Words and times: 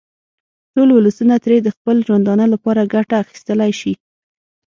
ټول 0.73 0.89
ولسونه 0.93 1.35
ترې 1.43 1.57
د 1.63 1.69
خپل 1.77 1.95
ژوندانه 2.07 2.45
لپاره 2.53 2.89
ګټه 2.95 3.15
اخیستلای 3.23 3.71
شي. 3.79 3.93